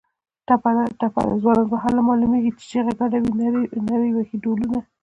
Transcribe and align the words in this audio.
ټپه 0.47 0.71
ده: 0.77 0.83
ځوانان 1.41 1.67
به 1.71 1.77
هله 1.83 2.01
معلومېږي 2.09 2.51
چې 2.57 2.63
چیغه 2.71 2.93
ګډه 2.99 3.17
وي 3.21 3.29
نري 3.89 4.09
وهي 4.15 4.35
ډولونه 4.43 4.79